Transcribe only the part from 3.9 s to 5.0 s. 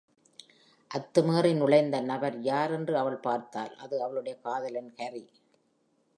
அவளுடைய காதலன்